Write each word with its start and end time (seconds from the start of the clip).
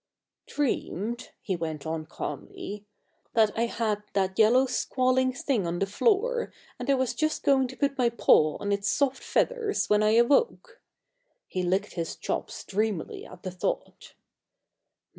"Dreamed" 0.47 1.29
he 1.43 1.55
went 1.55 1.85
on 1.85 2.07
calmly 2.07 2.87
"that 3.35 3.55
I 3.55 3.67
had 3.67 4.01
that 4.13 4.39
yellow 4.39 4.65
squalling 4.65 5.31
thing 5.31 5.67
on 5.67 5.77
the 5.77 5.85
floor, 5.85 6.51
and 6.79 6.89
I 6.89 6.95
was 6.95 7.13
just 7.13 7.43
going 7.43 7.67
to 7.67 7.77
put 7.77 7.99
my 7.99 8.09
paw 8.09 8.57
on 8.59 8.71
its 8.71 8.89
soft 8.89 9.21
feathers 9.21 9.91
when 9.91 10.01
I 10.01 10.15
awoke." 10.15 10.81
He 11.47 11.61
licked 11.61 11.93
his 11.93 12.15
chops 12.15 12.63
dreamily 12.63 13.27
at 13.27 13.43
the 13.43 13.51
thought. 13.51 14.15